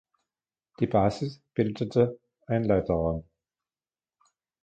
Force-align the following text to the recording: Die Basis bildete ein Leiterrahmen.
Die 0.79 0.87
Basis 0.87 1.43
bildete 1.53 2.19
ein 2.47 2.63
Leiterrahmen. 2.63 3.23